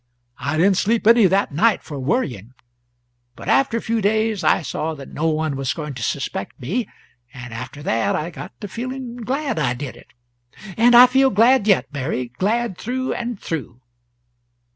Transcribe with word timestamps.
I 0.39 0.57
didn't 0.57 0.77
sleep 0.77 1.05
any 1.05 1.27
that 1.27 1.51
night, 1.51 1.83
for 1.83 1.99
worrying. 1.99 2.55
But 3.35 3.47
after 3.49 3.77
a 3.77 3.81
few 3.83 4.01
days 4.01 4.43
I 4.43 4.63
saw 4.63 4.95
that 4.95 5.13
no 5.13 5.27
one 5.27 5.55
was 5.55 5.75
going 5.75 5.93
to 5.93 6.01
suspect 6.01 6.59
me, 6.59 6.89
and 7.35 7.53
after 7.53 7.83
that 7.83 8.15
I 8.15 8.31
got 8.31 8.59
to 8.61 8.67
feeling 8.67 9.17
glad 9.17 9.59
I 9.59 9.75
did 9.75 9.95
it. 9.95 10.07
And 10.75 10.95
I 10.95 11.05
feel 11.05 11.29
glad 11.29 11.67
yet, 11.67 11.85
Mary 11.93 12.29
glad 12.39 12.79
through 12.79 13.13
and 13.13 13.39
through." 13.39 13.79